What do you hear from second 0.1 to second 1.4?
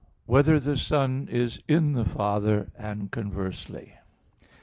5] Whether the Son